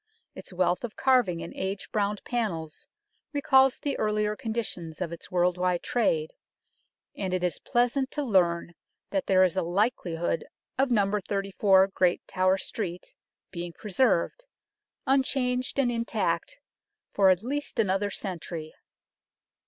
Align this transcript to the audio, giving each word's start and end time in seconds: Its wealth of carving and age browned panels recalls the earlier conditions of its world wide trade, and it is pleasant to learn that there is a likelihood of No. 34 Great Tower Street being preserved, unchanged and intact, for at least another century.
Its 0.33 0.51
wealth 0.51 0.83
of 0.83 0.95
carving 0.95 1.43
and 1.43 1.53
age 1.55 1.91
browned 1.91 2.23
panels 2.25 2.87
recalls 3.33 3.77
the 3.77 3.95
earlier 3.99 4.35
conditions 4.35 4.99
of 4.99 5.11
its 5.11 5.29
world 5.29 5.59
wide 5.59 5.83
trade, 5.83 6.31
and 7.15 7.35
it 7.35 7.43
is 7.43 7.59
pleasant 7.59 8.09
to 8.09 8.23
learn 8.23 8.73
that 9.11 9.27
there 9.27 9.43
is 9.43 9.55
a 9.55 9.61
likelihood 9.61 10.43
of 10.75 10.89
No. 10.89 11.19
34 11.29 11.89
Great 11.89 12.25
Tower 12.27 12.57
Street 12.57 13.13
being 13.51 13.73
preserved, 13.73 14.47
unchanged 15.05 15.77
and 15.77 15.91
intact, 15.91 16.57
for 17.13 17.29
at 17.29 17.43
least 17.43 17.77
another 17.77 18.09
century. 18.09 18.73